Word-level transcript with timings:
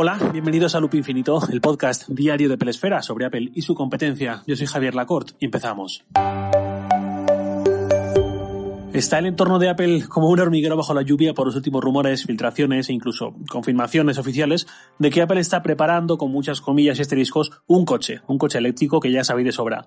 Hola, 0.00 0.16
bienvenidos 0.32 0.76
a 0.76 0.80
Loop 0.80 0.94
Infinito, 0.94 1.40
el 1.50 1.60
podcast 1.60 2.08
diario 2.08 2.48
de 2.48 2.56
Pelesfera 2.56 3.02
sobre 3.02 3.24
Apple 3.24 3.50
y 3.52 3.62
su 3.62 3.74
competencia. 3.74 4.44
Yo 4.46 4.54
soy 4.54 4.68
Javier 4.68 4.94
Lacorte 4.94 5.32
y 5.40 5.46
empezamos. 5.46 6.04
Está 8.92 9.18
el 9.18 9.26
entorno 9.26 9.58
de 9.58 9.68
Apple 9.68 10.04
como 10.08 10.28
un 10.28 10.38
hormiguero 10.38 10.76
bajo 10.76 10.94
la 10.94 11.02
lluvia 11.02 11.34
por 11.34 11.46
los 11.46 11.56
últimos 11.56 11.82
rumores, 11.82 12.24
filtraciones 12.24 12.88
e 12.88 12.92
incluso 12.92 13.34
confirmaciones 13.50 14.18
oficiales 14.18 14.68
de 15.00 15.10
que 15.10 15.20
Apple 15.20 15.40
está 15.40 15.64
preparando, 15.64 16.16
con 16.16 16.30
muchas 16.30 16.60
comillas 16.60 17.00
y 17.00 17.02
asteriscos, 17.02 17.50
un 17.66 17.84
coche, 17.84 18.20
un 18.28 18.38
coche 18.38 18.58
eléctrico 18.58 19.00
que 19.00 19.10
ya 19.10 19.24
sabéis 19.24 19.46
de 19.46 19.52
sobra. 19.52 19.84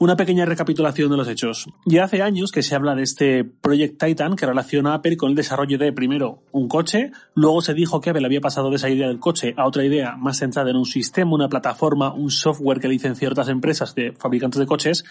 Una 0.00 0.14
pequeña 0.14 0.44
recapitulación 0.44 1.10
de 1.10 1.16
los 1.16 1.26
hechos. 1.26 1.66
Ya 1.84 2.04
hace 2.04 2.22
años 2.22 2.52
que 2.52 2.62
se 2.62 2.76
habla 2.76 2.94
de 2.94 3.02
este 3.02 3.42
Project 3.44 4.00
Titan 4.00 4.36
que 4.36 4.46
relaciona 4.46 4.92
a 4.92 4.94
Apple 4.94 5.16
con 5.16 5.30
el 5.30 5.34
desarrollo 5.34 5.76
de, 5.76 5.92
primero, 5.92 6.44
un 6.52 6.68
coche, 6.68 7.10
luego 7.34 7.62
se 7.62 7.74
dijo 7.74 8.00
que 8.00 8.10
Apple 8.10 8.24
había 8.24 8.40
pasado 8.40 8.70
de 8.70 8.76
esa 8.76 8.88
idea 8.88 9.08
del 9.08 9.18
coche 9.18 9.54
a 9.56 9.66
otra 9.66 9.84
idea 9.84 10.16
más 10.16 10.38
centrada 10.38 10.70
en 10.70 10.76
un 10.76 10.86
sistema, 10.86 11.34
una 11.34 11.48
plataforma, 11.48 12.14
un 12.14 12.30
software 12.30 12.78
que 12.78 12.86
licencia 12.86 13.28
otras 13.28 13.48
empresas 13.48 13.96
de 13.96 14.12
fabricantes 14.12 14.60
de 14.60 14.66
coches, 14.66 15.04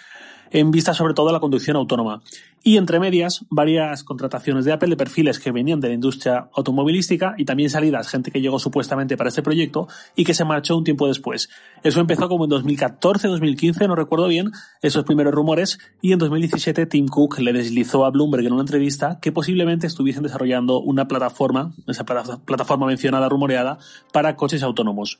en 0.52 0.72
vista 0.72 0.94
sobre 0.94 1.14
todo 1.14 1.30
a 1.30 1.32
la 1.32 1.40
conducción 1.40 1.78
autónoma. 1.78 2.22
Y 2.64 2.78
entre 2.78 3.00
medias, 3.00 3.46
varias 3.50 4.04
contrataciones 4.04 4.66
de 4.66 4.74
Apple 4.74 4.90
de 4.90 4.98
perfiles 4.98 5.40
que 5.40 5.52
venían 5.52 5.80
de 5.80 5.88
la 5.88 5.94
industria 5.94 6.50
automovilística 6.54 7.34
y 7.38 7.46
también 7.46 7.70
salidas, 7.70 8.10
gente 8.10 8.32
que 8.32 8.42
llegó 8.42 8.60
supuestamente 8.60 9.16
para 9.16 9.30
este 9.30 9.42
proyecto 9.42 9.88
y 10.16 10.26
que 10.26 10.34
se 10.34 10.44
marchó 10.44 10.76
un 10.76 10.84
tiempo 10.84 11.08
después. 11.08 11.50
Eso 11.84 12.02
empezó 12.02 12.28
como 12.28 12.44
en 12.44 12.50
2014, 12.50 13.28
2015, 13.30 13.88
no 13.88 13.96
recuerdo 13.96 14.28
bien, 14.28 14.52
esos 14.82 15.06
primeros 15.06 15.34
rumores, 15.34 15.80
y 16.02 16.12
en 16.12 16.20
2017 16.20 16.88
Tim 16.88 17.08
Cook 17.08 17.40
le 17.40 17.54
deslizó 17.54 18.06
a 18.06 18.10
Bloomberg 18.10 18.46
en 18.46 18.54
una 18.54 18.64
entrevista 18.64 19.20
que 19.22 19.32
posiblemente 19.32 19.88
estuviesen 19.88 20.24
desarrollando 20.24 20.82
una 20.82 21.08
plataforma, 21.08 21.74
esa 21.88 22.06
plataforma 22.06 22.88
mencionada, 22.88 23.30
rumoreada, 23.30 23.78
para 24.12 24.36
coches 24.36 24.64
autónomos. 24.64 25.20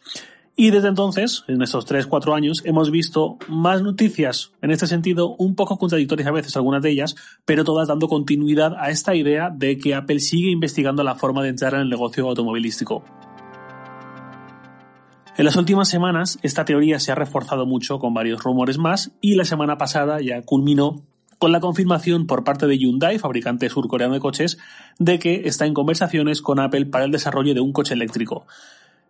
Y 0.60 0.72
desde 0.72 0.88
entonces, 0.88 1.44
en 1.48 1.62
estos 1.62 1.86
3-4 1.86 2.36
años, 2.36 2.64
hemos 2.66 2.90
visto 2.90 3.38
más 3.48 3.84
noticias 3.84 4.54
en 4.64 4.72
este 4.72 4.88
sentido, 4.88 5.36
un 5.38 5.54
poco 5.54 5.78
contradictorias 5.78 6.28
a 6.28 6.32
veces 6.32 6.58
algunas 6.58 6.82
de 6.82 6.90
ellas, 6.90 7.16
pero 7.46 7.64
todas 7.64 7.88
dando 7.88 8.08
continuidad 8.08 8.74
a 8.76 8.90
esta 8.90 9.14
idea 9.14 9.52
de 9.52 9.78
que 9.78 9.94
Apple 9.94 10.20
sigue 10.20 10.50
investigando 10.50 11.04
la 11.04 11.14
forma 11.14 11.44
de 11.44 11.50
entrar 11.50 11.76
en 11.76 11.82
el 11.82 11.90
negocio 11.90 12.28
automovilístico. 12.28 13.04
En 15.38 15.46
las 15.46 15.56
últimas 15.58 15.90
semanas, 15.90 16.40
esta 16.42 16.66
teoría 16.66 17.00
se 17.00 17.12
ha 17.12 17.16
reforzado 17.16 17.68
mucho 17.68 18.00
con 18.00 18.16
varios 18.16 18.42
rumores 18.42 18.80
más 18.80 19.12
y 19.22 19.36
la 19.36 19.46
semana 19.46 19.78
pasada 19.78 20.22
ya 20.22 20.42
culminó 20.42 21.04
con 21.38 21.52
la 21.52 21.60
confirmación 21.60 22.26
por 22.26 22.44
parte 22.44 22.66
de 22.66 22.80
Hyundai, 22.80 23.20
fabricante 23.20 23.70
surcoreano 23.70 24.16
de 24.16 24.20
coches, 24.20 24.58
de 24.98 25.20
que 25.20 25.44
está 25.46 25.68
en 25.68 25.76
conversaciones 25.76 26.42
con 26.42 26.60
Apple 26.60 26.88
para 26.88 27.06
el 27.06 27.12
desarrollo 27.12 27.54
de 27.54 27.62
un 27.62 27.74
coche 27.74 27.94
eléctrico. 27.94 28.48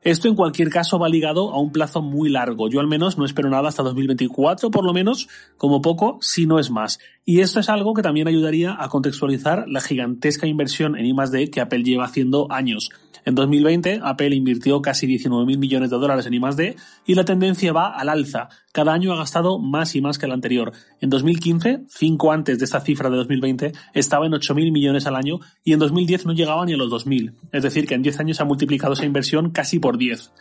Esto 0.01 0.27
en 0.27 0.35
cualquier 0.35 0.69
caso 0.69 0.99
va 0.99 1.09
ligado 1.09 1.51
a 1.51 1.59
un 1.59 1.71
plazo 1.71 2.01
muy 2.01 2.29
largo. 2.29 2.69
Yo 2.69 2.79
al 2.79 2.87
menos 2.87 3.17
no 3.17 3.25
espero 3.25 3.49
nada 3.49 3.67
hasta 3.67 3.83
2024, 3.83 4.71
por 4.71 4.85
lo 4.85 4.93
menos, 4.93 5.27
como 5.57 5.81
poco, 5.81 6.17
si 6.21 6.45
no 6.45 6.59
es 6.59 6.69
más. 6.69 6.99
Y 7.25 7.41
esto 7.41 7.59
es 7.59 7.67
algo 7.67 7.93
que 7.93 8.01
también 8.01 8.27
ayudaría 8.27 8.77
a 8.79 8.89
contextualizar 8.89 9.65
la 9.67 9.81
gigantesca 9.81 10.47
inversión 10.47 10.95
en 10.95 11.05
I+D 11.05 11.49
que 11.49 11.61
Apple 11.61 11.83
lleva 11.83 12.05
haciendo 12.05 12.47
años. 12.51 12.89
En 13.27 13.35
2020, 13.35 13.99
Apple 14.03 14.33
invirtió 14.33 14.81
casi 14.81 15.05
19.000 15.05 15.57
millones 15.57 15.89
de 15.89 15.97
dólares 15.97 16.25
en 16.27 16.33
I+D 16.35 16.77
y 17.05 17.13
la 17.13 17.25
tendencia 17.25 17.73
va 17.73 17.87
al 17.89 18.07
alza. 18.07 18.47
Cada 18.71 18.93
año 18.93 19.11
ha 19.11 19.17
gastado 19.17 19.59
más 19.59 19.95
y 19.95 20.01
más 20.01 20.17
que 20.17 20.27
el 20.27 20.31
anterior. 20.31 20.71
En 21.01 21.09
2015, 21.09 21.81
cinco 21.89 22.31
antes 22.31 22.57
de 22.57 22.63
esta 22.63 22.79
cifra 22.79 23.09
de 23.09 23.17
2020, 23.17 23.73
estaba 23.93 24.27
en 24.27 24.31
8.000 24.31 24.71
millones 24.71 25.07
al 25.07 25.17
año 25.17 25.41
y 25.65 25.73
en 25.73 25.79
2010 25.79 26.25
no 26.25 26.31
llegaba 26.31 26.65
ni 26.65 26.71
a 26.71 26.77
los 26.77 26.89
2.000. 26.89 27.33
Es 27.51 27.63
decir, 27.63 27.85
que 27.85 27.95
en 27.95 28.01
10 28.01 28.21
años 28.21 28.39
ha 28.39 28.45
multiplicado 28.45 28.93
esa 28.93 29.03
inversión 29.03 29.51
casi 29.51 29.79
por 29.79 29.97
10. 29.97 30.31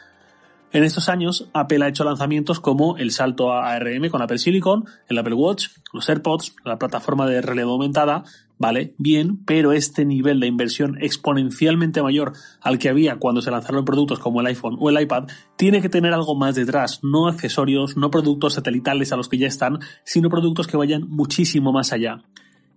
En 0.73 0.85
estos 0.85 1.09
años, 1.09 1.49
Apple 1.55 1.85
ha 1.85 1.89
hecho 1.89 2.05
lanzamientos 2.05 2.61
como 2.61 2.99
el 2.99 3.11
salto 3.11 3.53
a 3.53 3.73
ARM 3.73 4.11
con 4.11 4.23
Apple 4.23 4.39
Silicon, 4.39 4.85
el 5.09 5.19
Apple 5.19 5.35
Watch, 5.35 5.69
los 5.93 6.09
AirPods, 6.09 6.55
la 6.65 6.79
plataforma 6.79 7.27
de 7.27 7.41
relevo 7.41 7.73
aumentada, 7.73 8.25
vale, 8.59 8.95
bien, 8.99 9.45
pero 9.45 9.73
este 9.73 10.05
nivel 10.05 10.41
de 10.41 10.47
inversión 10.47 10.97
exponencialmente 11.01 12.03
mayor 12.03 12.33
al 12.61 12.79
que 12.79 12.89
había 12.89 13.17
cuando 13.17 13.43
se 13.43 13.51
lanzaron 13.51 13.85
productos 13.85 14.19
como 14.19 14.41
el 14.41 14.47
iPhone 14.47 14.77
o 14.79 14.91
el 14.91 15.01
iPad, 15.01 15.29
tiene 15.57 15.81
que 15.81 15.89
tener 15.89 16.13
algo 16.13 16.35
más 16.35 16.55
detrás, 16.55 17.01
no 17.03 17.29
accesorios, 17.29 17.97
no 17.97 18.11
productos 18.11 18.55
satelitales 18.55 19.13
a 19.13 19.17
los 19.17 19.29
que 19.29 19.39
ya 19.39 19.47
están, 19.47 19.81
sino 20.05 20.31
productos 20.31 20.67
que 20.67 20.77
vayan 20.77 21.09
muchísimo 21.09 21.73
más 21.73 21.93
allá. 21.93 22.23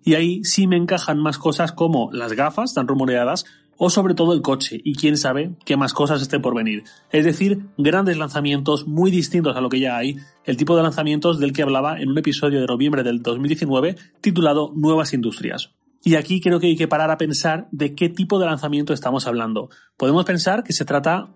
Y 0.03 0.15
ahí 0.15 0.43
sí 0.43 0.67
me 0.67 0.77
encajan 0.77 1.19
más 1.19 1.37
cosas 1.37 1.71
como 1.71 2.09
las 2.11 2.33
gafas 2.33 2.73
tan 2.73 2.87
rumoreadas 2.87 3.45
o 3.79 3.89
sobre 3.89 4.13
todo 4.13 4.33
el 4.33 4.43
coche 4.43 4.79
y 4.83 4.93
quién 4.93 5.17
sabe 5.17 5.55
qué 5.65 5.77
más 5.77 5.93
cosas 5.93 6.21
estén 6.21 6.41
por 6.43 6.53
venir. 6.53 6.83
Es 7.11 7.25
decir, 7.25 7.65
grandes 7.77 8.17
lanzamientos 8.17 8.85
muy 8.87 9.09
distintos 9.09 9.55
a 9.55 9.61
lo 9.61 9.69
que 9.69 9.79
ya 9.79 9.97
hay, 9.97 10.17
el 10.43 10.57
tipo 10.57 10.75
de 10.75 10.83
lanzamientos 10.83 11.39
del 11.39 11.53
que 11.53 11.63
hablaba 11.63 11.99
en 11.99 12.09
un 12.09 12.17
episodio 12.17 12.59
de 12.59 12.67
noviembre 12.67 13.01
del 13.01 13.23
2019 13.23 13.95
titulado 14.21 14.71
Nuevas 14.75 15.13
Industrias. 15.13 15.71
Y 16.03 16.15
aquí 16.15 16.39
creo 16.41 16.59
que 16.59 16.67
hay 16.67 16.75
que 16.75 16.87
parar 16.87 17.09
a 17.09 17.17
pensar 17.17 17.67
de 17.71 17.95
qué 17.95 18.09
tipo 18.09 18.37
de 18.37 18.45
lanzamiento 18.45 18.93
estamos 18.93 19.27
hablando. 19.27 19.69
Podemos 19.97 20.25
pensar 20.25 20.63
que 20.63 20.73
se 20.73 20.85
trata 20.85 21.29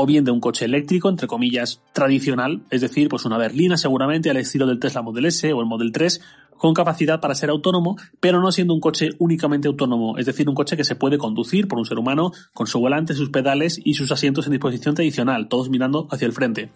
o 0.00 0.06
bien 0.06 0.24
de 0.24 0.30
un 0.30 0.38
coche 0.38 0.64
eléctrico, 0.64 1.08
entre 1.08 1.26
comillas, 1.26 1.82
tradicional, 1.92 2.62
es 2.70 2.82
decir, 2.82 3.08
pues 3.08 3.24
una 3.24 3.36
berlina 3.36 3.76
seguramente 3.76 4.30
al 4.30 4.36
estilo 4.36 4.64
del 4.64 4.78
Tesla 4.78 5.02
Model 5.02 5.26
S 5.26 5.52
o 5.52 5.60
el 5.60 5.66
Model 5.66 5.90
3, 5.90 6.20
con 6.56 6.72
capacidad 6.72 7.20
para 7.20 7.34
ser 7.34 7.50
autónomo, 7.50 7.96
pero 8.20 8.40
no 8.40 8.52
siendo 8.52 8.74
un 8.74 8.80
coche 8.80 9.10
únicamente 9.18 9.66
autónomo, 9.66 10.16
es 10.16 10.26
decir, 10.26 10.48
un 10.48 10.54
coche 10.54 10.76
que 10.76 10.84
se 10.84 10.94
puede 10.94 11.18
conducir 11.18 11.66
por 11.66 11.80
un 11.80 11.84
ser 11.84 11.98
humano 11.98 12.30
con 12.54 12.68
su 12.68 12.78
volante, 12.78 13.12
sus 13.12 13.30
pedales 13.30 13.80
y 13.82 13.94
sus 13.94 14.12
asientos 14.12 14.46
en 14.46 14.52
disposición 14.52 14.94
tradicional, 14.94 15.48
todos 15.48 15.68
mirando 15.68 16.06
hacia 16.12 16.26
el 16.26 16.32
frente. 16.32 16.70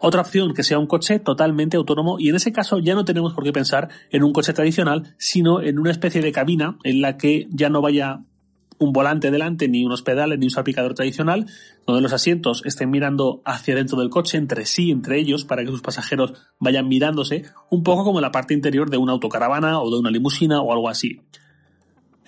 Otra 0.00 0.22
opción 0.22 0.52
que 0.52 0.64
sea 0.64 0.80
un 0.80 0.88
coche 0.88 1.20
totalmente 1.20 1.76
autónomo 1.76 2.18
y 2.18 2.30
en 2.30 2.34
ese 2.34 2.50
caso 2.50 2.80
ya 2.80 2.96
no 2.96 3.04
tenemos 3.04 3.32
por 3.32 3.44
qué 3.44 3.52
pensar 3.52 3.90
en 4.10 4.24
un 4.24 4.32
coche 4.32 4.52
tradicional, 4.52 5.14
sino 5.18 5.62
en 5.62 5.78
una 5.78 5.92
especie 5.92 6.20
de 6.20 6.32
cabina 6.32 6.78
en 6.82 7.00
la 7.00 7.16
que 7.16 7.46
ya 7.50 7.68
no 7.68 7.80
vaya 7.80 8.24
un 8.78 8.92
volante 8.92 9.30
delante, 9.30 9.68
ni 9.68 9.84
unos 9.84 10.02
pedales, 10.02 10.38
ni 10.38 10.46
un 10.46 10.50
salpicador 10.50 10.94
tradicional, 10.94 11.46
donde 11.86 12.02
los 12.02 12.12
asientos 12.12 12.62
estén 12.64 12.90
mirando 12.90 13.42
hacia 13.44 13.74
dentro 13.74 13.98
del 13.98 14.10
coche, 14.10 14.38
entre 14.38 14.66
sí, 14.66 14.90
entre 14.90 15.18
ellos, 15.18 15.44
para 15.44 15.64
que 15.64 15.70
sus 15.70 15.82
pasajeros 15.82 16.34
vayan 16.58 16.88
mirándose, 16.88 17.44
un 17.70 17.82
poco 17.82 18.04
como 18.04 18.20
la 18.20 18.32
parte 18.32 18.54
interior 18.54 18.90
de 18.90 18.98
una 18.98 19.12
autocaravana 19.12 19.80
o 19.80 19.90
de 19.90 19.98
una 19.98 20.10
limusina 20.10 20.60
o 20.60 20.72
algo 20.72 20.88
así. 20.88 21.20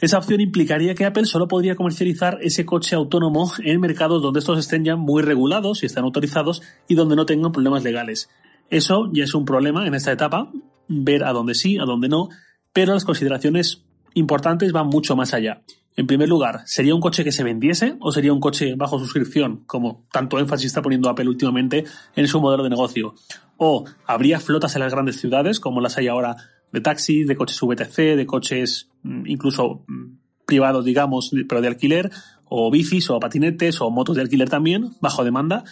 Esa 0.00 0.18
opción 0.18 0.40
implicaría 0.40 0.94
que 0.94 1.04
Apple 1.04 1.24
solo 1.24 1.48
podría 1.48 1.74
comercializar 1.74 2.38
ese 2.40 2.64
coche 2.64 2.94
autónomo 2.94 3.50
en 3.64 3.80
mercados 3.80 4.22
donde 4.22 4.38
estos 4.38 4.58
estén 4.58 4.84
ya 4.84 4.94
muy 4.94 5.22
regulados 5.22 5.82
y 5.82 5.86
están 5.86 6.04
autorizados 6.04 6.62
y 6.86 6.94
donde 6.94 7.16
no 7.16 7.26
tengan 7.26 7.50
problemas 7.50 7.82
legales. 7.82 8.30
Eso 8.70 9.10
ya 9.12 9.24
es 9.24 9.34
un 9.34 9.44
problema 9.44 9.86
en 9.88 9.94
esta 9.94 10.12
etapa, 10.12 10.52
ver 10.86 11.24
a 11.24 11.32
dónde 11.32 11.54
sí, 11.54 11.78
a 11.78 11.84
dónde 11.84 12.08
no, 12.08 12.28
pero 12.72 12.94
las 12.94 13.04
consideraciones 13.04 13.82
importantes 14.14 14.70
van 14.70 14.86
mucho 14.86 15.16
más 15.16 15.34
allá. 15.34 15.62
En 15.98 16.06
primer 16.06 16.28
lugar, 16.28 16.62
¿sería 16.64 16.94
un 16.94 17.00
coche 17.00 17.24
que 17.24 17.32
se 17.32 17.42
vendiese 17.42 17.96
o 17.98 18.12
sería 18.12 18.32
un 18.32 18.38
coche 18.38 18.76
bajo 18.76 19.00
suscripción, 19.00 19.64
como 19.66 20.06
tanto 20.12 20.38
énfasis 20.38 20.66
está 20.66 20.80
poniendo 20.80 21.08
Apple 21.08 21.28
últimamente 21.28 21.86
en 22.14 22.28
su 22.28 22.40
modelo 22.40 22.62
de 22.62 22.70
negocio? 22.70 23.16
¿O 23.56 23.84
habría 24.06 24.38
flotas 24.38 24.76
en 24.76 24.82
las 24.82 24.92
grandes 24.92 25.18
ciudades, 25.18 25.58
como 25.58 25.80
las 25.80 25.98
hay 25.98 26.06
ahora 26.06 26.36
de 26.70 26.80
taxis, 26.80 27.26
de 27.26 27.34
coches 27.34 27.60
VTC, 27.60 28.16
de 28.16 28.26
coches 28.26 28.90
mm, 29.02 29.26
incluso 29.26 29.82
mm, 29.88 30.18
privados, 30.46 30.84
digamos, 30.84 31.32
pero 31.48 31.60
de 31.60 31.66
alquiler, 31.66 32.12
o 32.44 32.70
bicis 32.70 33.10
o 33.10 33.18
patinetes 33.18 33.80
o 33.80 33.90
motos 33.90 34.14
de 34.14 34.22
alquiler 34.22 34.48
también, 34.48 34.92
bajo 35.00 35.24
demanda? 35.24 35.64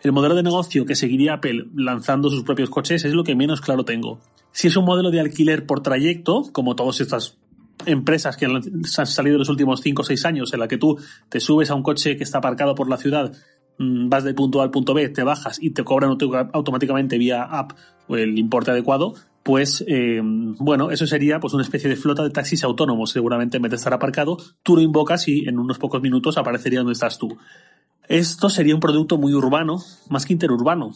El 0.00 0.12
modelo 0.12 0.36
de 0.36 0.44
negocio 0.44 0.86
que 0.86 0.94
seguiría 0.94 1.34
Apple 1.34 1.66
lanzando 1.74 2.30
sus 2.30 2.44
propios 2.44 2.70
coches 2.70 3.04
es 3.04 3.14
lo 3.14 3.24
que 3.24 3.34
menos 3.34 3.60
claro 3.60 3.84
tengo. 3.84 4.20
Si 4.52 4.68
es 4.68 4.76
un 4.76 4.84
modelo 4.84 5.10
de 5.10 5.18
alquiler 5.18 5.66
por 5.66 5.82
trayecto, 5.82 6.44
como 6.52 6.76
todas 6.76 7.00
estas 7.00 7.41
empresas 7.86 8.36
que 8.36 8.46
han 8.46 9.06
salido 9.06 9.36
en 9.36 9.40
los 9.40 9.48
últimos 9.48 9.80
5 9.80 10.02
o 10.02 10.04
6 10.04 10.24
años 10.24 10.52
en 10.52 10.60
la 10.60 10.68
que 10.68 10.78
tú 10.78 10.98
te 11.28 11.40
subes 11.40 11.70
a 11.70 11.74
un 11.74 11.82
coche 11.82 12.16
que 12.16 12.24
está 12.24 12.38
aparcado 12.38 12.74
por 12.74 12.88
la 12.88 12.96
ciudad, 12.96 13.32
mm, 13.78 14.08
vas 14.08 14.24
del 14.24 14.34
punto 14.34 14.60
A 14.60 14.64
al 14.64 14.70
punto 14.70 14.94
B, 14.94 15.08
te 15.08 15.22
bajas 15.22 15.58
y 15.60 15.70
te 15.70 15.84
cobran 15.84 16.16
automáticamente 16.52 17.18
vía 17.18 17.42
app 17.42 17.72
el 18.08 18.38
importe 18.38 18.70
adecuado, 18.70 19.14
pues 19.42 19.84
eh, 19.88 20.20
bueno, 20.22 20.90
eso 20.90 21.06
sería 21.06 21.40
pues 21.40 21.52
una 21.54 21.64
especie 21.64 21.90
de 21.90 21.96
flota 21.96 22.22
de 22.22 22.30
taxis 22.30 22.62
autónomos. 22.62 23.10
Seguramente 23.10 23.56
en 23.56 23.62
vez 23.62 23.70
de 23.70 23.76
estar 23.76 23.92
aparcado, 23.92 24.36
tú 24.62 24.76
lo 24.76 24.82
invocas 24.82 25.26
y 25.28 25.48
en 25.48 25.58
unos 25.58 25.78
pocos 25.78 26.00
minutos 26.00 26.38
aparecería 26.38 26.80
donde 26.80 26.92
estás 26.92 27.18
tú. 27.18 27.36
Esto 28.08 28.48
sería 28.50 28.74
un 28.74 28.80
producto 28.80 29.18
muy 29.18 29.34
urbano, 29.34 29.78
más 30.10 30.26
que 30.26 30.32
interurbano. 30.34 30.92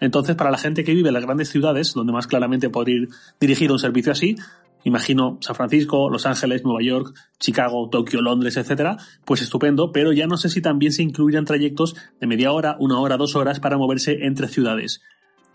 Entonces, 0.00 0.36
para 0.36 0.50
la 0.50 0.58
gente 0.58 0.84
que 0.84 0.94
vive 0.94 1.08
en 1.08 1.14
las 1.14 1.24
grandes 1.24 1.50
ciudades, 1.50 1.92
donde 1.92 2.12
más 2.12 2.26
claramente 2.26 2.70
podría 2.70 2.96
ir 2.96 3.08
dirigido 3.40 3.74
un 3.74 3.80
servicio 3.80 4.12
así, 4.12 4.36
imagino 4.84 5.38
San 5.40 5.54
Francisco, 5.54 6.10
Los 6.10 6.26
Ángeles, 6.26 6.64
Nueva 6.64 6.82
York, 6.82 7.14
Chicago, 7.38 7.88
Tokio, 7.90 8.22
Londres, 8.22 8.56
etcétera, 8.56 8.96
pues 9.24 9.42
estupendo, 9.42 9.92
pero 9.92 10.12
ya 10.12 10.26
no 10.26 10.36
sé 10.36 10.48
si 10.48 10.60
también 10.60 10.92
se 10.92 11.02
incluirán 11.02 11.44
trayectos 11.44 11.96
de 12.20 12.26
media 12.26 12.52
hora, 12.52 12.76
una 12.78 12.98
hora, 13.00 13.16
dos 13.16 13.36
horas 13.36 13.60
para 13.60 13.76
moverse 13.76 14.18
entre 14.22 14.48
ciudades. 14.48 15.02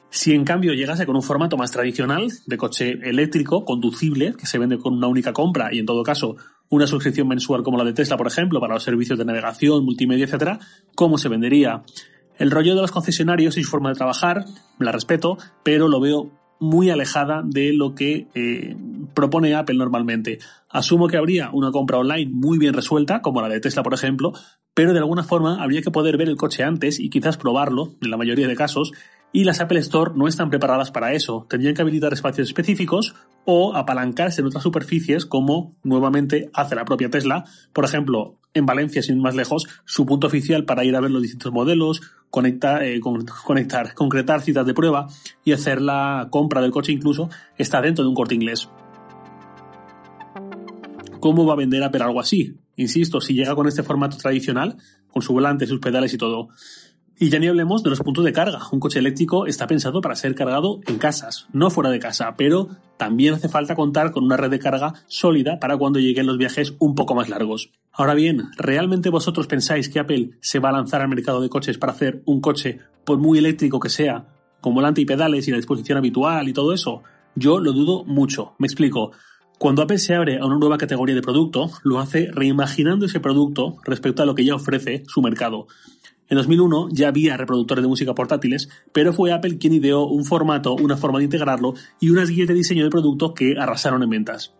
Si 0.09 0.33
en 0.33 0.45
cambio 0.45 0.73
llegase 0.73 1.07
con 1.07 1.15
un 1.15 1.23
formato 1.23 1.57
más 1.57 1.71
tradicional, 1.71 2.27
de 2.45 2.57
coche 2.57 2.99
eléctrico, 3.01 3.65
conducible, 3.65 4.35
que 4.37 4.45
se 4.45 4.59
vende 4.59 4.77
con 4.77 4.93
una 4.93 5.07
única 5.07 5.33
compra 5.33 5.73
y 5.73 5.79
en 5.79 5.87
todo 5.87 6.03
caso 6.03 6.35
una 6.69 6.85
suscripción 6.85 7.27
mensual 7.27 7.63
como 7.63 7.79
la 7.79 7.83
de 7.83 7.93
Tesla, 7.93 8.15
por 8.15 8.27
ejemplo, 8.27 8.59
para 8.59 8.75
los 8.75 8.83
servicios 8.83 9.17
de 9.17 9.25
navegación, 9.25 9.83
multimedia, 9.83 10.25
etcétera, 10.25 10.59
¿cómo 10.93 11.17
se 11.17 11.29
vendería? 11.29 11.81
El 12.37 12.51
rollo 12.51 12.75
de 12.75 12.81
los 12.81 12.91
concesionarios 12.91 13.57
y 13.57 13.63
su 13.63 13.71
forma 13.71 13.89
de 13.89 13.95
trabajar, 13.95 14.45
la 14.77 14.91
respeto, 14.91 15.37
pero 15.63 15.87
lo 15.87 15.99
veo 15.99 16.31
muy 16.59 16.89
alejada 16.89 17.41
de 17.43 17.73
lo 17.73 17.93
que 17.93 18.27
eh, 18.35 18.75
propone 19.13 19.55
Apple 19.55 19.77
normalmente. 19.77 20.39
Asumo 20.69 21.07
que 21.07 21.17
habría 21.17 21.49
una 21.51 21.71
compra 21.71 21.97
online 21.97 22.31
muy 22.33 22.57
bien 22.57 22.73
resuelta, 22.73 23.21
como 23.21 23.41
la 23.41 23.49
de 23.49 23.59
Tesla, 23.59 23.83
por 23.83 23.93
ejemplo, 23.93 24.33
pero 24.73 24.93
de 24.93 24.99
alguna 24.99 25.23
forma 25.23 25.61
habría 25.61 25.81
que 25.81 25.91
poder 25.91 26.17
ver 26.17 26.29
el 26.29 26.37
coche 26.37 26.63
antes 26.63 26.99
y 26.99 27.09
quizás 27.09 27.37
probarlo, 27.37 27.95
en 28.01 28.09
la 28.09 28.17
mayoría 28.17 28.47
de 28.47 28.55
casos, 28.55 28.91
y 29.31 29.43
las 29.43 29.59
Apple 29.59 29.79
Store 29.79 30.11
no 30.15 30.27
están 30.27 30.49
preparadas 30.49 30.91
para 30.91 31.13
eso. 31.13 31.47
Tendrían 31.49 31.73
que 31.73 31.81
habilitar 31.81 32.13
espacios 32.13 32.47
específicos 32.47 33.15
o 33.45 33.75
apalancarse 33.75 34.41
en 34.41 34.47
otras 34.47 34.63
superficies 34.63 35.25
como 35.25 35.75
nuevamente 35.83 36.49
hace 36.53 36.75
la 36.75 36.85
propia 36.85 37.09
Tesla. 37.09 37.43
Por 37.73 37.83
ejemplo, 37.83 38.37
en 38.53 38.67
Valencia, 38.67 39.01
sin 39.01 39.19
más 39.19 39.35
lejos, 39.35 39.67
su 39.85 40.05
punto 40.05 40.27
oficial 40.27 40.65
para 40.65 40.85
ir 40.85 40.95
a 40.95 41.01
ver 41.01 41.09
los 41.09 41.23
distintos 41.23 41.51
modelos, 41.51 42.01
conectar, 42.29 42.83
eh, 42.83 42.99
conectar, 42.99 43.93
concretar 43.95 44.41
citas 44.41 44.65
de 44.65 44.73
prueba 44.75 45.07
y 45.43 45.51
hacer 45.51 45.81
la 45.81 46.27
compra 46.29 46.61
del 46.61 46.71
coche 46.71 46.91
incluso 46.91 47.29
está 47.57 47.81
dentro 47.81 48.03
de 48.03 48.09
un 48.09 48.15
corte 48.15 48.35
inglés. 48.35 48.69
¿Cómo 51.23 51.45
va 51.45 51.53
a 51.53 51.55
vender 51.55 51.81
Apple 51.81 52.03
algo 52.03 52.19
así? 52.19 52.57
Insisto, 52.75 53.21
si 53.21 53.33
llega 53.33 53.55
con 53.55 53.65
este 53.65 53.81
formato 53.81 54.17
tradicional, 54.17 54.75
con 55.09 55.21
su 55.21 55.31
volante, 55.31 55.65
sus 55.65 55.79
pedales 55.79 56.13
y 56.13 56.17
todo, 56.17 56.49
y 57.17 57.29
ya 57.29 57.39
ni 57.39 57.47
hablemos 57.47 57.81
de 57.81 57.91
los 57.91 58.01
puntos 58.01 58.25
de 58.25 58.33
carga. 58.33 58.59
Un 58.73 58.81
coche 58.81 58.99
eléctrico 58.99 59.45
está 59.45 59.65
pensado 59.65 60.01
para 60.01 60.17
ser 60.17 60.35
cargado 60.35 60.81
en 60.85 60.97
casas, 60.97 61.47
no 61.53 61.69
fuera 61.69 61.91
de 61.91 61.99
casa, 61.99 62.35
pero 62.35 62.67
también 62.97 63.35
hace 63.35 63.47
falta 63.47 63.73
contar 63.73 64.11
con 64.11 64.25
una 64.25 64.35
red 64.35 64.49
de 64.49 64.59
carga 64.59 64.95
sólida 65.07 65.61
para 65.61 65.77
cuando 65.77 65.97
lleguen 65.97 66.25
los 66.25 66.37
viajes 66.37 66.73
un 66.79 66.93
poco 66.93 67.15
más 67.15 67.29
largos. 67.29 67.71
Ahora 67.93 68.15
bien, 68.15 68.49
¿realmente 68.57 69.09
vosotros 69.09 69.47
pensáis 69.47 69.87
que 69.87 69.99
Apple 69.99 70.31
se 70.41 70.59
va 70.59 70.71
a 70.71 70.73
lanzar 70.73 71.01
al 71.01 71.07
mercado 71.07 71.39
de 71.39 71.47
coches 71.47 71.77
para 71.77 71.93
hacer 71.93 72.21
un 72.25 72.41
coche, 72.41 72.79
por 73.05 73.17
muy 73.17 73.37
eléctrico 73.37 73.79
que 73.79 73.87
sea, 73.87 74.27
con 74.59 74.75
volante 74.75 74.99
y 74.99 75.05
pedales 75.05 75.47
y 75.47 75.51
la 75.51 75.57
disposición 75.57 75.97
habitual 75.97 76.49
y 76.49 76.53
todo 76.53 76.73
eso? 76.73 77.01
Yo 77.33 77.59
lo 77.59 77.71
dudo 77.71 78.03
mucho. 78.03 78.55
Me 78.59 78.67
explico. 78.67 79.13
Cuando 79.57 79.81
Apple 79.81 79.99
se 79.99 80.13
abre 80.13 80.39
a 80.39 80.45
una 80.45 80.57
nueva 80.57 80.77
categoría 80.77 81.15
de 81.15 81.21
producto, 81.21 81.71
lo 81.83 81.99
hace 81.99 82.29
reimaginando 82.31 83.05
ese 83.05 83.19
producto 83.19 83.77
respecto 83.85 84.21
a 84.21 84.25
lo 84.25 84.35
que 84.35 84.43
ya 84.43 84.55
ofrece 84.55 85.03
su 85.07 85.21
mercado. 85.21 85.67
En 86.29 86.37
2001 86.37 86.89
ya 86.91 87.09
había 87.09 87.37
reproductores 87.37 87.83
de 87.83 87.87
música 87.87 88.15
portátiles, 88.15 88.69
pero 88.91 89.13
fue 89.13 89.31
Apple 89.31 89.57
quien 89.57 89.73
ideó 89.73 90.05
un 90.07 90.25
formato, 90.25 90.73
una 90.73 90.97
forma 90.97 91.19
de 91.19 91.25
integrarlo 91.25 91.75
y 91.99 92.09
unas 92.09 92.29
guías 92.29 92.47
de 92.47 92.53
diseño 92.55 92.83
de 92.83 92.89
producto 92.89 93.33
que 93.33 93.55
arrasaron 93.57 94.03
en 94.03 94.09
ventas. 94.09 94.53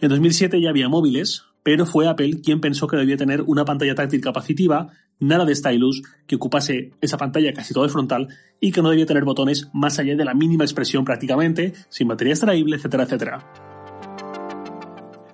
En 0.00 0.08
2007 0.08 0.60
ya 0.60 0.70
había 0.70 0.88
móviles, 0.88 1.44
pero 1.62 1.84
fue 1.84 2.08
Apple 2.08 2.40
quien 2.42 2.60
pensó 2.60 2.86
que 2.86 2.96
debía 2.96 3.16
tener 3.16 3.42
una 3.42 3.64
pantalla 3.64 3.94
táctil 3.94 4.20
capacitiva, 4.20 4.88
nada 5.18 5.44
de 5.44 5.54
stylus, 5.54 6.02
que 6.26 6.36
ocupase 6.36 6.92
esa 7.00 7.16
pantalla 7.16 7.52
casi 7.52 7.74
todo 7.74 7.84
el 7.84 7.90
frontal 7.90 8.28
y 8.60 8.72
que 8.72 8.80
no 8.80 8.90
debía 8.90 9.06
tener 9.06 9.24
botones 9.24 9.68
más 9.74 9.98
allá 9.98 10.16
de 10.16 10.24
la 10.24 10.34
mínima 10.34 10.64
expresión 10.64 11.04
prácticamente, 11.04 11.74
sin 11.88 12.08
batería 12.08 12.32
extraíble, 12.32 12.76
etcétera, 12.76 13.04
etcétera. 13.04 13.69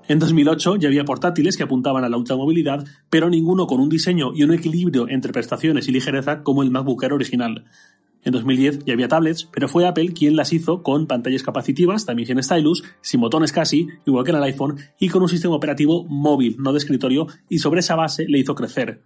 En 0.09 0.21
2008 0.21 0.77
ya 0.77 0.89
había 0.89 1.05
portátiles 1.05 1.57
que 1.57 1.65
apuntaban 1.65 2.05
a 2.05 2.09
la 2.09 2.17
ultramovilidad, 2.17 2.85
pero 3.11 3.29
ninguno 3.29 3.67
con 3.67 3.81
un 3.81 3.89
diseño 3.89 4.33
y 4.35 4.45
un 4.45 4.53
equilibrio 4.53 5.09
entre 5.09 5.33
prestaciones 5.33 5.89
y 5.89 5.93
ligereza 5.93 6.43
como 6.45 6.63
el 6.63 6.71
MacBook 6.71 7.03
original. 7.11 7.65
En 8.23 8.33
2010 8.33 8.85
ya 8.85 8.93
había 8.93 9.09
tablets, 9.09 9.49
pero 9.53 9.69
fue 9.69 9.87
Apple 9.87 10.13
quien 10.13 10.37
las 10.37 10.53
hizo 10.53 10.83
con 10.83 11.07
pantallas 11.07 11.43
capacitivas, 11.43 12.07
también 12.07 12.27
sin 12.27 12.43
stylus, 12.43 12.85
sin 13.01 13.21
botones 13.21 13.53
casi, 13.53 13.89
igual 14.05 14.25
que 14.25 14.31
en 14.31 14.37
el 14.37 14.43
iPhone, 14.45 14.77
y 14.99 15.09
con 15.09 15.23
un 15.23 15.29
sistema 15.29 15.55
operativo 15.55 16.05
móvil, 16.05 16.57
no 16.59 16.73
de 16.73 16.79
escritorio, 16.79 17.27
y 17.49 17.59
sobre 17.59 17.81
esa 17.81 17.97
base 17.97 18.27
le 18.29 18.39
hizo 18.39 18.55
crecer. 18.55 19.03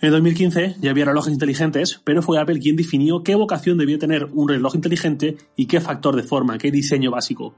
En 0.00 0.10
2015 0.10 0.76
ya 0.80 0.90
había 0.90 1.06
relojes 1.06 1.32
inteligentes, 1.32 2.00
pero 2.04 2.22
fue 2.22 2.38
Apple 2.38 2.60
quien 2.60 2.76
definió 2.76 3.22
qué 3.22 3.34
vocación 3.34 3.78
debía 3.78 3.98
tener 3.98 4.26
un 4.32 4.48
reloj 4.48 4.74
inteligente 4.74 5.36
y 5.56 5.66
qué 5.66 5.80
factor 5.80 6.14
de 6.14 6.22
forma, 6.22 6.56
qué 6.56 6.70
diseño 6.70 7.10
básico. 7.10 7.54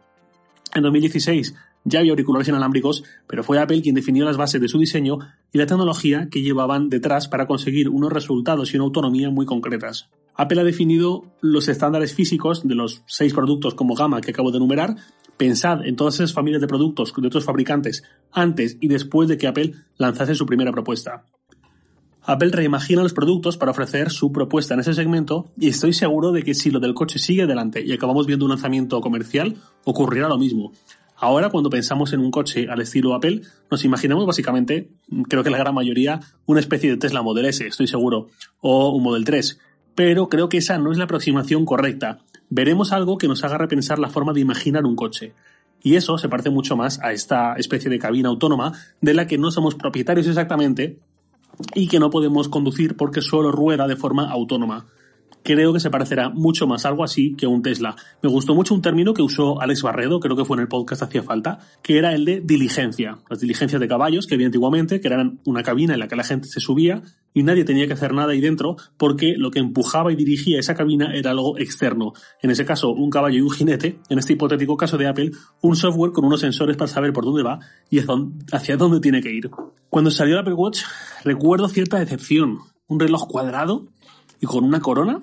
En 0.74 0.82
2016 0.82 1.54
ya 1.84 2.00
había 2.00 2.12
auriculares 2.12 2.48
inalámbricos, 2.48 3.04
pero 3.26 3.42
fue 3.42 3.58
Apple 3.58 3.82
quien 3.82 3.94
definió 3.94 4.24
las 4.24 4.36
bases 4.36 4.60
de 4.60 4.68
su 4.68 4.78
diseño 4.78 5.18
y 5.52 5.58
la 5.58 5.66
tecnología 5.66 6.28
que 6.30 6.42
llevaban 6.42 6.88
detrás 6.88 7.28
para 7.28 7.46
conseguir 7.46 7.88
unos 7.88 8.12
resultados 8.12 8.72
y 8.72 8.76
una 8.76 8.84
autonomía 8.84 9.30
muy 9.30 9.46
concretas. 9.46 10.08
Apple 10.34 10.60
ha 10.60 10.64
definido 10.64 11.24
los 11.40 11.68
estándares 11.68 12.14
físicos 12.14 12.66
de 12.66 12.74
los 12.74 13.02
seis 13.06 13.34
productos 13.34 13.74
como 13.74 13.94
gama 13.94 14.20
que 14.20 14.30
acabo 14.30 14.50
de 14.50 14.58
enumerar. 14.58 14.96
Pensad 15.36 15.84
en 15.86 15.96
todas 15.96 16.14
esas 16.14 16.32
familias 16.32 16.60
de 16.60 16.68
productos 16.68 17.12
de 17.16 17.26
otros 17.26 17.44
fabricantes 17.44 18.04
antes 18.32 18.76
y 18.80 18.88
después 18.88 19.28
de 19.28 19.36
que 19.36 19.46
Apple 19.46 19.74
lanzase 19.98 20.34
su 20.34 20.46
primera 20.46 20.72
propuesta. 20.72 21.24
Apple 22.22 22.50
reimagina 22.52 23.02
los 23.02 23.14
productos 23.14 23.56
para 23.56 23.72
ofrecer 23.72 24.10
su 24.10 24.30
propuesta 24.30 24.74
en 24.74 24.80
ese 24.80 24.94
segmento 24.94 25.50
y 25.58 25.68
estoy 25.68 25.92
seguro 25.92 26.32
de 26.32 26.42
que 26.42 26.54
si 26.54 26.70
lo 26.70 26.78
del 26.78 26.94
coche 26.94 27.18
sigue 27.18 27.42
adelante 27.42 27.82
y 27.84 27.92
acabamos 27.92 28.26
viendo 28.26 28.44
un 28.44 28.50
lanzamiento 28.50 29.00
comercial, 29.00 29.56
ocurrirá 29.84 30.28
lo 30.28 30.38
mismo. 30.38 30.72
Ahora, 31.22 31.50
cuando 31.50 31.68
pensamos 31.68 32.14
en 32.14 32.20
un 32.20 32.30
coche 32.30 32.66
al 32.70 32.80
estilo 32.80 33.14
Apple, 33.14 33.42
nos 33.70 33.84
imaginamos 33.84 34.24
básicamente, 34.24 34.88
creo 35.28 35.44
que 35.44 35.50
la 35.50 35.58
gran 35.58 35.74
mayoría, 35.74 36.20
una 36.46 36.60
especie 36.60 36.88
de 36.88 36.96
Tesla 36.96 37.20
Model 37.20 37.44
S, 37.44 37.66
estoy 37.66 37.86
seguro, 37.86 38.28
o 38.62 38.88
un 38.88 39.02
Model 39.02 39.26
3. 39.26 39.58
Pero 39.94 40.30
creo 40.30 40.48
que 40.48 40.56
esa 40.56 40.78
no 40.78 40.90
es 40.90 40.96
la 40.96 41.04
aproximación 41.04 41.66
correcta. 41.66 42.20
Veremos 42.48 42.92
algo 42.92 43.18
que 43.18 43.28
nos 43.28 43.44
haga 43.44 43.58
repensar 43.58 43.98
la 43.98 44.08
forma 44.08 44.32
de 44.32 44.40
imaginar 44.40 44.86
un 44.86 44.96
coche. 44.96 45.34
Y 45.82 45.96
eso 45.96 46.16
se 46.16 46.30
parece 46.30 46.48
mucho 46.48 46.74
más 46.74 46.98
a 47.02 47.12
esta 47.12 47.54
especie 47.56 47.90
de 47.90 47.98
cabina 47.98 48.30
autónoma 48.30 48.72
de 49.02 49.12
la 49.12 49.26
que 49.26 49.36
no 49.36 49.50
somos 49.50 49.74
propietarios 49.74 50.26
exactamente 50.26 51.00
y 51.74 51.88
que 51.88 52.00
no 52.00 52.08
podemos 52.08 52.48
conducir 52.48 52.96
porque 52.96 53.20
solo 53.20 53.52
rueda 53.52 53.86
de 53.86 53.96
forma 53.96 54.30
autónoma 54.30 54.86
creo 55.42 55.72
que 55.72 55.80
se 55.80 55.90
parecerá 55.90 56.28
mucho 56.28 56.66
más 56.66 56.84
algo 56.86 57.04
así 57.04 57.34
que 57.36 57.46
a 57.46 57.48
un 57.48 57.62
Tesla. 57.62 57.96
Me 58.22 58.28
gustó 58.28 58.54
mucho 58.54 58.74
un 58.74 58.82
término 58.82 59.14
que 59.14 59.22
usó 59.22 59.60
Alex 59.60 59.82
Barredo, 59.82 60.20
creo 60.20 60.36
que 60.36 60.44
fue 60.44 60.56
en 60.56 60.62
el 60.62 60.68
podcast 60.68 61.02
Hacía 61.02 61.22
Falta, 61.22 61.58
que 61.82 61.98
era 61.98 62.14
el 62.14 62.24
de 62.24 62.40
diligencia. 62.40 63.18
Las 63.28 63.40
diligencias 63.40 63.80
de 63.80 63.88
caballos 63.88 64.26
que 64.26 64.34
había 64.34 64.46
antiguamente, 64.46 65.00
que 65.00 65.08
eran 65.08 65.40
una 65.44 65.62
cabina 65.62 65.94
en 65.94 66.00
la 66.00 66.08
que 66.08 66.16
la 66.16 66.24
gente 66.24 66.48
se 66.48 66.60
subía 66.60 67.02
y 67.32 67.42
nadie 67.42 67.64
tenía 67.64 67.86
que 67.86 67.92
hacer 67.92 68.12
nada 68.12 68.32
ahí 68.32 68.40
dentro 68.40 68.76
porque 68.96 69.34
lo 69.36 69.50
que 69.50 69.60
empujaba 69.60 70.12
y 70.12 70.16
dirigía 70.16 70.58
esa 70.58 70.74
cabina 70.74 71.12
era 71.14 71.30
algo 71.30 71.58
externo. 71.58 72.12
En 72.42 72.50
ese 72.50 72.64
caso, 72.64 72.90
un 72.90 73.10
caballo 73.10 73.38
y 73.38 73.40
un 73.40 73.50
jinete, 73.50 74.00
en 74.08 74.18
este 74.18 74.32
hipotético 74.32 74.76
caso 74.76 74.98
de 74.98 75.06
Apple, 75.06 75.30
un 75.62 75.76
software 75.76 76.12
con 76.12 76.24
unos 76.24 76.40
sensores 76.40 76.76
para 76.76 76.88
saber 76.88 77.12
por 77.12 77.24
dónde 77.24 77.42
va 77.42 77.60
y 77.88 78.00
hacia 78.52 78.76
dónde 78.76 79.00
tiene 79.00 79.22
que 79.22 79.32
ir. 79.32 79.50
Cuando 79.88 80.10
salió 80.10 80.34
el 80.34 80.40
Apple 80.40 80.54
Watch, 80.54 80.82
recuerdo 81.24 81.68
cierta 81.68 81.98
decepción. 81.98 82.58
Un 82.86 82.98
reloj 82.98 83.28
cuadrado 83.28 83.86
y 84.40 84.46
con 84.46 84.64
una 84.64 84.80
corona 84.80 85.22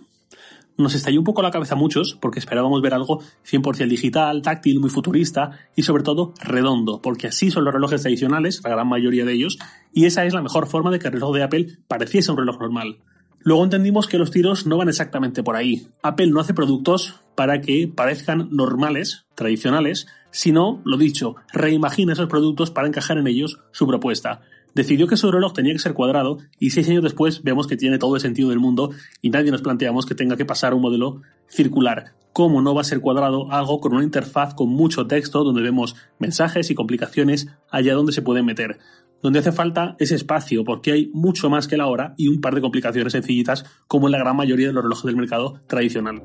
nos 0.77 0.95
estalló 0.95 1.19
un 1.19 1.25
poco 1.25 1.41
la 1.41 1.51
cabeza 1.51 1.75
a 1.75 1.77
muchos 1.77 2.17
porque 2.21 2.39
esperábamos 2.39 2.81
ver 2.81 2.93
algo 2.93 3.21
100% 3.49 3.87
digital, 3.87 4.41
táctil, 4.41 4.79
muy 4.79 4.89
futurista 4.89 5.51
y 5.75 5.83
sobre 5.83 6.03
todo 6.03 6.33
redondo, 6.39 7.01
porque 7.01 7.27
así 7.27 7.51
son 7.51 7.65
los 7.65 7.73
relojes 7.73 8.01
tradicionales, 8.01 8.61
la 8.63 8.71
gran 8.71 8.87
mayoría 8.87 9.25
de 9.25 9.33
ellos, 9.33 9.57
y 9.93 10.05
esa 10.05 10.25
es 10.25 10.33
la 10.33 10.41
mejor 10.41 10.67
forma 10.67 10.91
de 10.91 10.99
que 10.99 11.07
el 11.07 11.13
reloj 11.13 11.35
de 11.35 11.43
Apple 11.43 11.67
pareciese 11.87 12.31
un 12.31 12.37
reloj 12.37 12.59
normal. 12.59 12.99
Luego 13.39 13.63
entendimos 13.63 14.07
que 14.07 14.17
los 14.17 14.31
tiros 14.31 14.65
no 14.65 14.77
van 14.77 14.89
exactamente 14.89 15.43
por 15.43 15.55
ahí. 15.55 15.87
Apple 16.01 16.27
no 16.27 16.41
hace 16.41 16.53
productos 16.53 17.21
para 17.35 17.61
que 17.61 17.87
parezcan 17.87 18.49
normales, 18.51 19.25
tradicionales, 19.35 20.07
sino, 20.31 20.81
lo 20.83 20.97
dicho, 20.97 21.35
reimagina 21.53 22.13
esos 22.13 22.27
productos 22.27 22.71
para 22.71 22.87
encajar 22.87 23.17
en 23.17 23.27
ellos 23.27 23.59
su 23.71 23.87
propuesta 23.87 24.41
decidió 24.77 25.07
que 25.07 25.17
su 25.17 25.31
reloj 25.31 25.53
tenía 25.53 25.73
que 25.73 25.79
ser 25.79 25.95
cuadrado 25.95 26.37
y 26.59 26.69
seis 26.69 26.87
años 26.87 27.03
después 27.03 27.41
vemos 27.41 27.65
que 27.65 27.75
tiene 27.75 27.97
todo 27.97 28.13
el 28.15 28.21
sentido 28.21 28.49
del 28.49 28.59
mundo 28.59 28.91
y 29.23 29.31
nadie 29.31 29.49
nos 29.49 29.63
planteamos 29.63 30.05
que 30.05 30.13
tenga 30.13 30.37
que 30.37 30.45
pasar 30.45 30.75
un 30.75 30.81
modelo 30.81 31.23
circular. 31.47 32.13
¿Cómo 32.31 32.61
no 32.61 32.75
va 32.75 32.81
a 32.81 32.83
ser 32.83 33.01
cuadrado 33.01 33.51
algo 33.51 33.81
con 33.81 33.95
una 33.95 34.03
interfaz 34.03 34.53
con 34.53 34.69
mucho 34.69 35.07
texto 35.07 35.43
donde 35.43 35.63
vemos 35.63 35.95
mensajes 36.19 36.69
y 36.69 36.75
complicaciones 36.75 37.47
allá 37.71 37.95
donde 37.95 38.13
se 38.13 38.21
pueden 38.21 38.45
meter? 38.45 38.77
Donde 39.23 39.39
hace 39.39 39.51
falta 39.51 39.95
ese 39.97 40.13
espacio 40.13 40.63
porque 40.63 40.91
hay 40.91 41.09
mucho 41.11 41.49
más 41.49 41.67
que 41.67 41.77
la 41.77 41.87
hora 41.87 42.13
y 42.15 42.27
un 42.27 42.39
par 42.39 42.53
de 42.53 42.61
complicaciones 42.61 43.13
sencillitas 43.13 43.65
como 43.87 44.07
en 44.07 44.11
la 44.11 44.19
gran 44.19 44.35
mayoría 44.35 44.67
de 44.67 44.73
los 44.73 44.83
relojes 44.83 45.05
del 45.05 45.15
mercado 45.15 45.59
tradicional. 45.65 46.21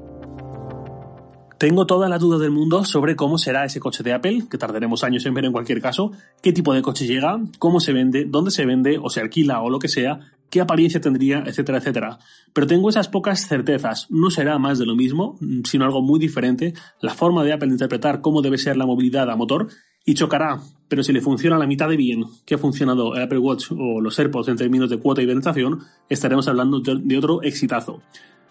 Tengo 1.63 1.87
todas 1.87 2.11
las 2.11 2.19
dudas 2.19 2.41
del 2.41 2.51
mundo 2.51 2.85
sobre 2.85 3.15
cómo 3.15 3.39
será 3.39 3.65
ese 3.65 3.79
coche 3.79 4.03
de 4.03 4.13
Apple, 4.13 4.47
que 4.51 4.59
tardaremos 4.59 5.05
años 5.05 5.25
en 5.27 5.35
ver 5.35 5.45
en 5.45 5.53
cualquier 5.53 5.81
caso, 5.81 6.11
qué 6.43 6.53
tipo 6.53 6.75
de 6.75 6.83
coche 6.83 7.07
llega, 7.07 7.41
cómo 7.61 7.79
se 7.79 7.93
vende, 7.93 8.25
dónde 8.25 8.51
se 8.51 8.67
vende 8.67 8.99
o 9.01 9.09
se 9.11 9.21
alquila 9.21 9.63
o 9.63 9.71
lo 9.71 9.79
que 9.79 9.87
sea, 9.87 10.19
qué 10.51 10.61
apariencia 10.61 11.01
tendría, 11.01 11.45
etcétera, 11.47 11.79
etcétera. 11.79 12.19
Pero 12.53 12.67
tengo 12.67 12.89
esas 12.89 13.07
pocas 13.07 13.47
certezas. 13.47 14.09
No 14.11 14.29
será 14.33 14.59
más 14.59 14.81
de 14.81 14.87
lo 14.87 14.97
mismo, 14.97 15.39
sino 15.63 15.85
algo 15.85 16.03
muy 16.03 16.19
diferente, 16.19 16.75
la 17.01 17.15
forma 17.15 17.45
de 17.45 17.53
Apple 17.53 17.69
de 17.69 17.75
interpretar 17.75 18.23
cómo 18.23 18.43
debe 18.43 18.59
ser 18.59 18.77
la 18.77 18.85
movilidad 18.85 19.31
a 19.31 19.37
motor 19.37 19.69
y 20.05 20.15
chocará, 20.15 20.61
pero 20.89 21.05
si 21.05 21.13
le 21.13 21.21
funciona 21.21 21.59
la 21.59 21.69
mitad 21.69 21.89
de 21.89 21.97
bien 21.97 22.25
que 22.45 22.57
ha 22.57 22.59
funcionado 22.59 23.15
el 23.15 23.23
Apple 23.23 23.39
Watch 23.39 23.71
o 23.71 24.01
los 24.01 24.19
AirPods 24.19 24.49
en 24.49 24.57
términos 24.57 24.91
de 24.91 24.99
cuota 24.99 25.23
y 25.23 25.29
penetración, 25.29 25.79
estaremos 26.09 26.49
hablando 26.49 26.81
de 26.81 27.17
otro 27.17 27.41
exitazo. 27.43 28.03